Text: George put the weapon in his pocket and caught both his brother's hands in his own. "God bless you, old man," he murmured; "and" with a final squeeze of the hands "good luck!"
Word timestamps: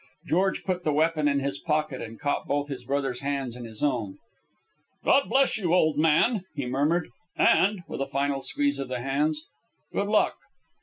George 0.25 0.63
put 0.63 0.83
the 0.83 0.91
weapon 0.93 1.27
in 1.27 1.41
his 1.41 1.59
pocket 1.59 2.01
and 2.01 2.19
caught 2.19 2.47
both 2.47 2.69
his 2.69 2.85
brother's 2.85 3.19
hands 3.19 3.55
in 3.55 3.65
his 3.65 3.83
own. 3.83 4.17
"God 5.05 5.29
bless 5.29 5.59
you, 5.59 5.75
old 5.75 5.99
man," 5.99 6.43
he 6.55 6.65
murmured; 6.65 7.09
"and" 7.37 7.83
with 7.87 8.01
a 8.01 8.07
final 8.07 8.41
squeeze 8.41 8.79
of 8.79 8.87
the 8.87 9.01
hands 9.01 9.45
"good 9.93 10.07
luck!" 10.07 10.37